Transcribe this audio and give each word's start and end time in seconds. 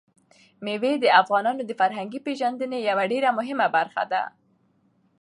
مېوې 0.63 0.93
د 0.99 1.05
افغانانو 1.21 1.61
د 1.65 1.71
فرهنګي 1.79 2.19
پیژندنې 2.25 2.79
یوه 2.89 3.03
ډېره 3.11 3.29
مهمه 3.37 3.67
برخه 3.75 4.03
ده. 4.11 4.23